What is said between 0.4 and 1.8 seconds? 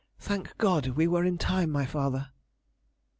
God we were in time,